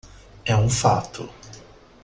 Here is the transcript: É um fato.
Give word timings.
É 0.43 0.55
um 0.55 0.67
fato. 0.67 1.29